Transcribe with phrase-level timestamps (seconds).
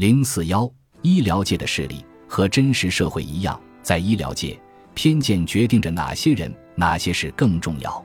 [0.00, 0.66] 零四幺，
[1.02, 4.58] 医疗界的势力和真实社会一样，在医疗界，
[4.94, 8.02] 偏见决定着哪些人、哪些事更重要。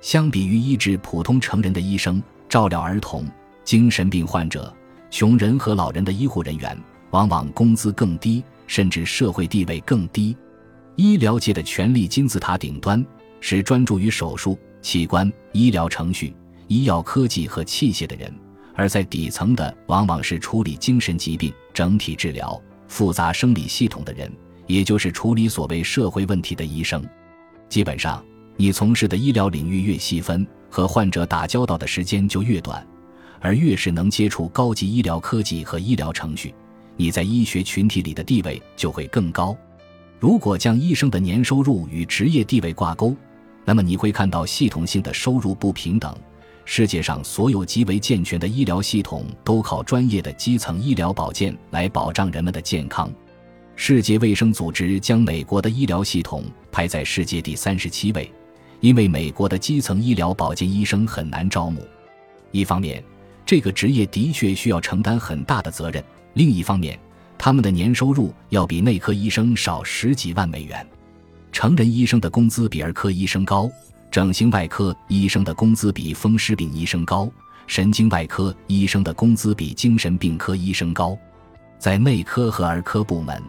[0.00, 3.26] 相比于医治普通成人的医生，照料儿童、
[3.64, 4.74] 精神病患者、
[5.10, 6.74] 穷人和老人的医护人员，
[7.10, 10.34] 往往工资更低，甚至社会地位更低。
[10.94, 13.04] 医疗界的权力金字塔顶端
[13.42, 16.34] 是专注于手术、器官、医疗程序、
[16.66, 18.34] 医药科技和器械的人。
[18.76, 24.30] 而在底层的往往是处理精神疾病、整体治疗、复杂生理系统的人，
[24.66, 27.02] 也就是处理所谓社会问题的医生。
[27.68, 28.22] 基本上，
[28.56, 32.86] 你从事的医疗领域越细分，和患者打交道的时间就越短，
[33.40, 36.54] 而越是能接触高级医疗科技和医疗程序，
[36.96, 39.56] 你在医学群体里的地位就会更高。
[40.20, 43.16] 如果将医生的年收入与职业地位挂钩，
[43.64, 46.14] 那么你会看到系统性的收入不平等。
[46.68, 53.08] 世界上所有极为健全的医疗系统都靠专业的基层医疗保健来保障人们的健康。
[53.76, 56.42] 世界卫生组织将美国的医疗系统
[56.72, 58.30] 排在世界第三十七位，
[58.80, 61.86] 因为美国的基层医疗保健医生很难招募。
[62.50, 63.02] 一方面，
[63.46, 66.02] 这个职业的确需要承担很大的责任；
[66.34, 66.98] 另一方面，
[67.38, 70.84] 他们的年收入要比内科医生少十几万美元。
[71.52, 73.70] 成人医生的工资比儿科医生高。
[74.16, 77.30] 整形外科医生的工资比风湿病医生高，
[77.66, 81.14] 神经外科医生的工资比精神病科医生高。
[81.78, 83.42] 在内科和儿科部门，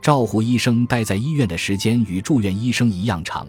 [0.00, 3.44] 照护医生待在医院的时间与住院医生一样长，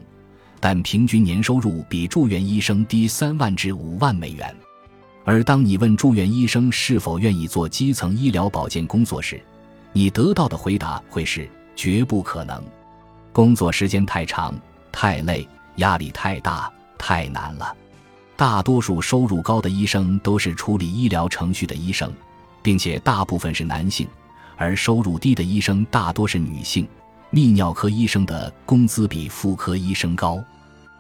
[0.60, 4.52] 但平均年收入比住院医生低三万至五万美元。
[5.26, 9.40] 而当你问住院医生是否愿意做基层医疗保健工作时，
[9.94, 12.60] 你得到的回答会是绝不可能，
[13.32, 14.60] 工作时间太长，
[14.92, 15.48] 太累。
[15.80, 17.76] 压力太大，太难了。
[18.38, 22.10] 大多数收入高的医生都是处理医疗程序的医生，
[22.62, 24.08] 并且大部分是男性；
[24.56, 26.88] 而收入低的医生大多是女性。
[27.32, 30.42] 泌尿科医生的工资比妇科医生高。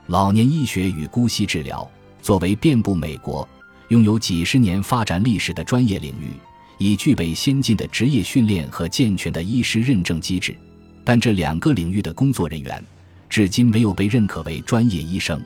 [0.07, 1.89] 老年医学与姑息治疗
[2.21, 3.47] 作为遍布美国、
[3.87, 6.33] 拥有几十年发展历史的专业领域，
[6.77, 10.55] 已具备先进的职业训练和健全的医师认证机制，
[11.03, 12.83] 但这两个领域的工作人员。
[13.29, 15.39] 至今没有被认可为专业医生。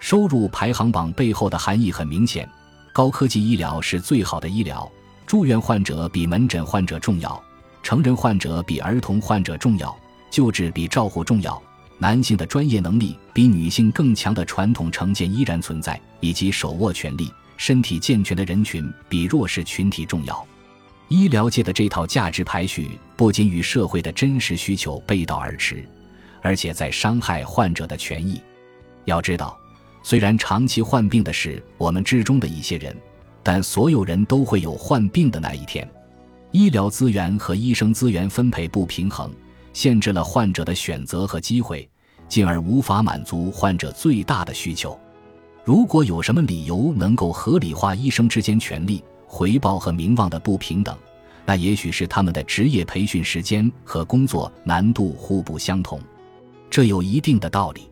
[0.00, 2.48] 收入排行榜背后的含义很明显：
[2.92, 4.90] 高科技医疗是最好的医疗，
[5.26, 7.40] 住院患者比门诊患者重要，
[7.82, 9.96] 成人患者比儿童患者重要，
[10.28, 11.62] 救治比照护重要，
[11.98, 20.44] 男性的专业能力比女性更强的传统成见依然存在，以及手握权力、身体健全的人群比弱势群体重要。
[21.06, 25.86] 医疗界的这套价值排序不仅与社会的真实需求背道而驰。
[26.42, 28.38] 而且在伤害患者的权益。
[29.06, 29.58] 要知道，
[30.02, 32.94] 虽然长期患病的是我们之中的一些人，
[33.42, 35.88] 但所有人都会有患病的那一天。
[36.50, 39.32] 医疗资源和医生资源分配不平衡，
[39.72, 41.88] 限制了患者的选择和机会，
[42.28, 44.98] 进而无法满足患者最大的需求。
[45.64, 50.96] 如果有什么理由能够合理化医生之间权力、回报和名望的不平等，
[51.46, 55.98] 那也许是他们的职业培训时间和工作难度互不相同。
[56.72, 57.82] 这有一定的道理。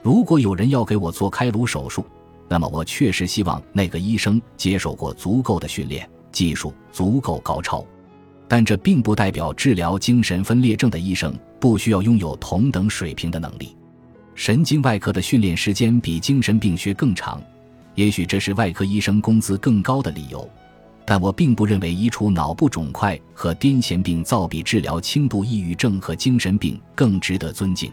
[0.00, 2.02] 如果有人要给我做开颅手术，
[2.48, 7.84] 那么我确实希望那个医生接受过足够的训练，技术足够高超。
[8.48, 13.76] 但这并不代表治疗精神分裂症的医生不需要拥有同等水平的能力。
[14.34, 17.42] 神经外科的训练时间比精神病学更长，
[17.94, 20.48] 也许这是外科医生工资更高的理由。
[21.04, 27.92] 但我并不认为移除脑部肿块和癫痫病灶比治疗轻度抑郁症和精神病更值得尊敬。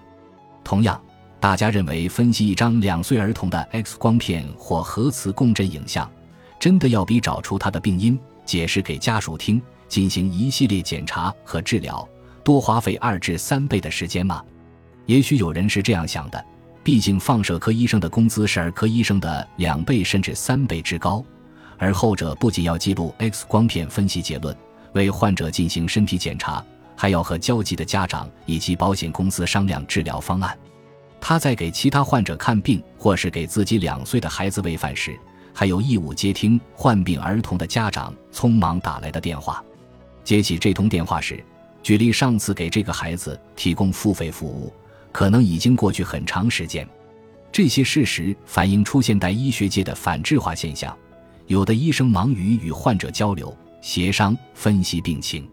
[0.63, 1.01] 同样，
[1.39, 6.09] 大家认为分析一张两岁儿童的 X 光片或核磁共振影像，
[6.59, 12.07] 真的要比找出他的病因、解释给家属听、进行一系列检查和治疗
[12.43, 14.43] 多花费二至三倍的时间吗？
[15.07, 16.45] 也许有人是这样想的，
[16.83, 21.23] 毕竟放射科医生的工资是儿科医生的两倍甚至三倍之高，
[21.77, 24.55] 而后者不仅要记录 X 光片分析结论，
[24.93, 26.63] 为患者进行身体检查。
[26.93, 30.55] 还要和焦急的家长以及保险公司商量治疗方案。
[31.21, 35.17] 他在给其他患者看病，或是给自己两岁的孩子喂饭时，
[35.53, 39.63] 还有义务接听患病儿童的家长匆忙打来的电话。
[40.23, 41.41] 接起这通电话时，
[41.83, 44.73] 距离上次给这个孩子提供付费服务，
[45.11, 46.87] 可能已经过去很长时间。
[47.51, 50.97] 这些事实反映出现代医学界的反智化现象：
[51.47, 55.47] 有的医生忙于与患者交流、协商、分析病情。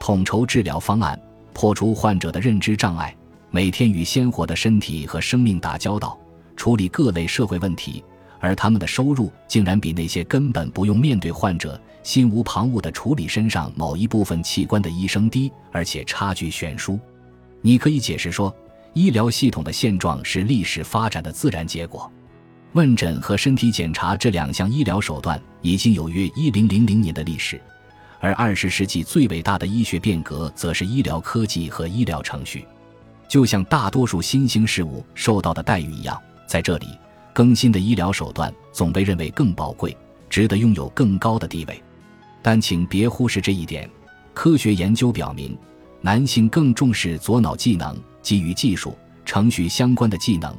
[0.00, 1.18] 统筹治疗方案，
[1.52, 3.14] 破除患者的认知障碍，
[3.54, 6.18] 每天与鲜活的身体和生命打交道，
[6.56, 8.02] 处理各类社会问题，
[8.40, 16.98] 而他们的收入竟然比那些根本不用面对患者、心无旁骛地处理身上某一部分器官的医生低，而且差距悬殊。
[17.60, 18.52] 你可以解释说，
[18.92, 22.10] 医疗系统的现状是历史发展的自然结果。
[22.72, 27.60] 问诊和身体检查这两项医疗手段已经有约一零零零年的历史，
[28.18, 32.66] 而二十世纪最伟大的医学变革则是医疗科技和医疗程序。
[33.28, 36.86] 就像大多数新兴事物受到的待遇一样，在这里，
[37.32, 39.96] 更新的医疗手段总被认为更宝贵，
[40.28, 41.82] 值得拥有更高的地位。
[42.42, 43.90] 但请别忽视这一点：
[44.32, 45.56] 科学研究表明，
[46.00, 50.56] 男性更重视左脑技能基于技术、程序相关的技能，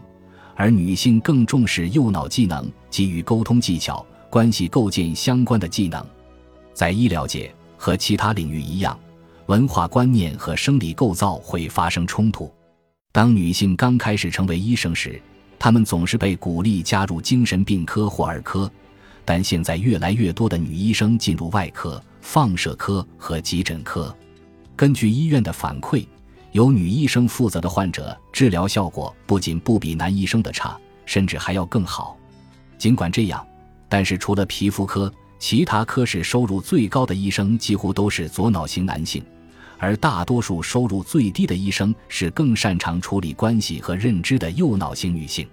[0.55, 6.05] 而女性更重视右脑技能基于沟通技巧、关系构建相关的技能。
[6.73, 8.99] 在医疗界和其他领域一样。
[9.47, 12.51] 文化观念和生理构造会发生冲突。
[13.15, 15.21] 当女性刚开始成为医生时，
[15.57, 18.69] 她们总是被鼓励加入精神病科或儿科，
[19.23, 24.13] 但现在越来越多的女医生进入外科、放射科和急诊科。
[24.75, 26.05] 根据医院的反馈，
[26.51, 32.17] 由女医生负责的患者治疗效果不仅不比男医生的差，甚至还要更好。
[32.77, 33.47] 尽管这样，
[33.87, 35.09] 但是除了皮肤科，
[35.39, 39.23] 其他科室收入最高的医生几乎都是左脑型男性。
[39.85, 45.47] 而大多数收入最低的医生是更擅长处理关系和认知的右脑型女性。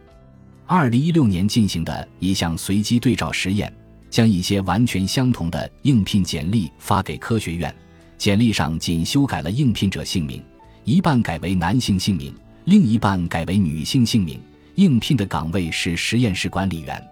[0.65, 3.71] 二零一六年进行的一项随机对照实验，
[4.09, 7.75] 将一些完全相同的应聘简历发给科学院，
[8.17, 10.43] 简历上仅修改了应聘者姓名，
[10.85, 12.35] 一半改为男性姓名，
[12.65, 14.41] 另一半改为女性姓名。
[14.77, 17.07] 应聘的岗位是实验室管理员。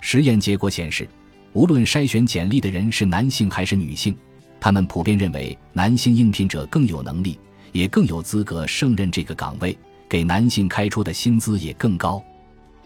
[0.00, 1.06] 实验结果显示，
[1.52, 4.16] 无论筛选简历的人是男性还是女性。
[4.64, 7.38] 他们普遍认为，男性应聘者更有能力，
[7.72, 9.76] 也更有资格胜任这个岗位，
[10.08, 12.24] 给男性开出的薪资也更高。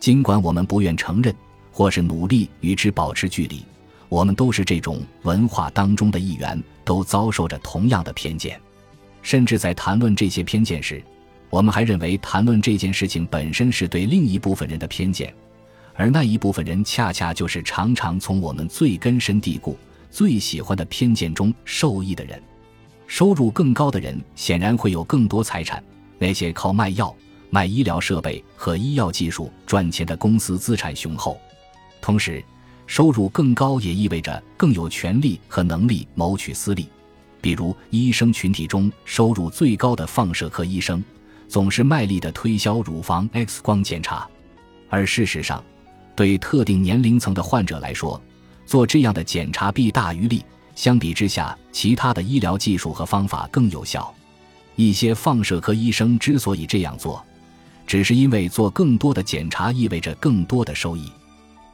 [0.01, 1.33] 尽管我们不愿承认，
[1.71, 3.65] 或是努力与之保持距离，
[4.09, 8.61] 我们都是这种文化当中的一员，都遭受着同样的偏见。
[9.23, 11.01] 甚至在谈论这些偏见时，
[11.49, 15.33] 我们还认为谈论这件事情本身是对另一部分人的偏见，
[15.95, 19.79] 而那一部分人恰恰就是常常从我们最根深蒂固。
[20.11, 22.41] 最喜欢的偏见中受益的人，
[23.07, 25.83] 收入更高的人显然会有更多财产。
[26.19, 27.15] 那些靠卖药、
[27.51, 31.41] 卖医疗设备和医药技术赚钱的公司资产雄厚。
[32.01, 32.43] 同时，
[32.87, 36.89] 收入更高也意味着更有权利和能力谋取私利。
[37.41, 41.05] 比如，医生群体中收入最高的放射科医生，
[41.47, 44.29] 总是卖力地推销乳房 X 光检查。
[44.89, 45.63] 而事实上，
[46.17, 48.21] 对特定年龄层的患者来说，
[48.69, 50.45] 做这样的检查弊大于利，
[50.75, 54.15] 相比之下，其他的医疗技术和方法更有效。
[54.77, 57.25] 一些放射科医生之所以这样做，
[57.87, 61.11] 只是因为做更多的检查意味着更多的收益。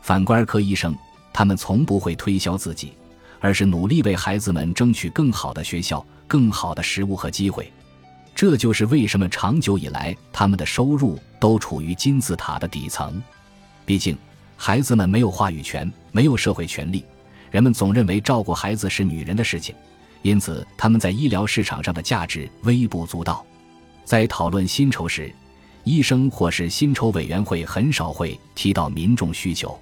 [0.03, 0.95] 反观儿科医生，
[1.33, 2.93] 他们从不会推销自己，
[3.41, 7.73] 而是努力为孩子们争取更好的学校、更好的食物和机会。
[8.37, 13.21] 这就是为什么长久以来他们的收入都处于金字塔的底层。
[13.85, 14.17] 毕竟。
[14.57, 17.05] 孩子们没有话语权，没有社会权利。
[17.51, 19.75] 人们总认为照顾孩子是女人的事情，
[20.23, 23.45] 因此他们在医疗市场上的价值微不足道。
[24.05, 25.33] 在讨论薪酬时，
[25.85, 29.79] 医生或是薪酬委员会很少会提到民众需求。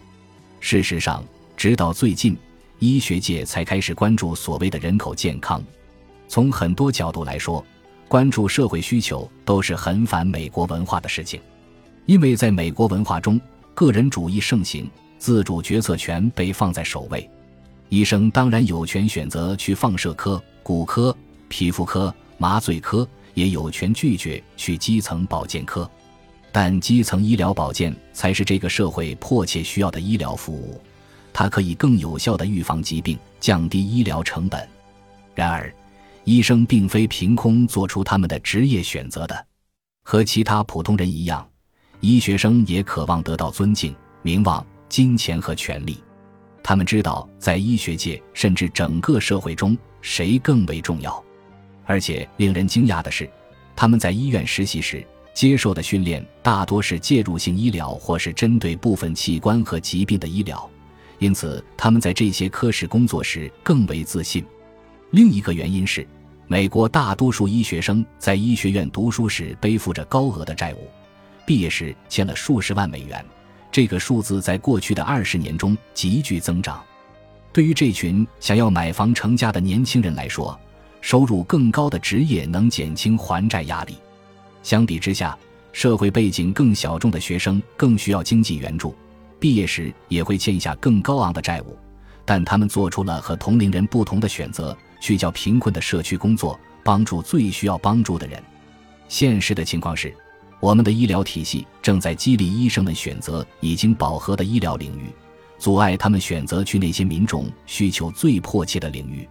[0.60, 1.24] 事实上，
[1.56, 2.36] 直到最近，
[2.78, 5.62] 医学界才开始关注所谓的人口健康。
[6.28, 7.64] 从很多角度来说，
[8.08, 11.40] 关注社会需求都是很反美国文化的事情，
[12.06, 13.40] 因为在美国文化中。
[13.74, 17.28] 个人主义盛行，自主决策权被放在首位。
[17.88, 21.14] 医生当然有权选择去放射科、骨科、
[21.48, 25.88] 皮肤科、麻醉科，也有权拒绝去基层保健科。
[26.50, 30.80] 但基层医疗保健才是这个社会迫切需要的医疗服务，
[31.32, 34.68] 它可以更有效地预防疾病，降低医疗成本。
[35.34, 35.74] 然而，
[36.24, 39.46] 医生并非凭空做出他们的职业选择的，
[40.02, 41.46] 和其他普通人一样。
[42.02, 46.02] 医学生也渴望得到尊敬、名望、金钱和权力。
[46.60, 51.22] 他们知道，在医学界甚至整个社会中，谁更为重要。
[51.86, 53.30] 而且令人惊讶的是，
[53.76, 60.68] 他们在医院实习时接受的训练大多是介入性医疗或是针对部分器官和疾病的医疗，
[61.20, 64.44] 因此他们在这些科室工作时更为自信。
[65.12, 66.04] 另一个原因是，
[66.48, 70.90] 美国大多数医学生在医学院读书时背负着高额的债务。
[71.44, 73.24] 毕业时欠了数十万美元，
[73.70, 76.82] 这个数字在过去的二十年中急剧增长。
[77.52, 80.58] 对于这群想要买房成家的年轻人来说，
[81.00, 83.96] 收入更高的职业能减轻还债压力。
[84.62, 85.36] 相比之下，
[85.72, 88.94] 社会背景更小众的学生更需要经济援助，
[89.40, 91.76] 毕业时也会欠下更高昂的债务。
[92.24, 98.40] 但他们做出了和同龄人不同的选择，去较贫困的社区工作，帮助最需要帮助的人。
[99.08, 100.14] 现实的情况是，
[100.62, 105.12] 我们的医疗体系正在激励医生们选择已经饱和的医疗领域，
[105.58, 109.28] 阻碍他们选择去那些民众需求最迫切的领域。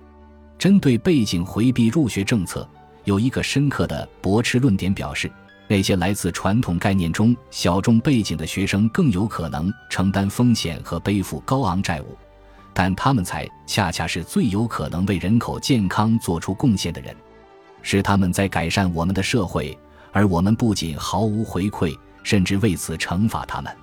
[0.60, 2.68] 针对背景回避入学政策，
[3.06, 5.32] 有一个深刻的驳斥论点表示。
[5.70, 12.18] 那些来自传统概念中小众背景的学生更有可能承担风险和背负高昂债务，
[12.74, 17.16] 但他们才恰恰是最有可能为人口健康做出贡献的人，
[17.82, 19.78] 是他们在改善我们的社会，
[20.12, 23.76] 而我们不仅毫无回馈，甚至为此惩罚他们。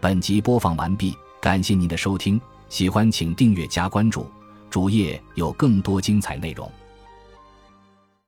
[0.00, 4.30] 本集播放完毕，感谢您的收听，喜欢请订阅加关注，
[4.70, 6.70] 主页有更多精彩内容。